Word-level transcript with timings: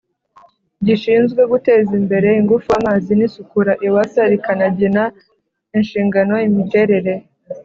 Gishinzwe 0.85 1.41
guteza 1.51 1.91
imbere 1.99 2.29
ingufu 2.39 2.69
amazi 2.79 3.11
n 3.15 3.21
isukura 3.27 3.71
ewsa 3.87 4.21
rikanagena 4.31 5.03
inshingano 5.77 6.35
imiterere 6.49 7.13